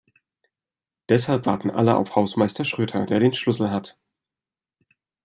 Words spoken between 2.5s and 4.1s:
Schröter, der den Schlüssel hat.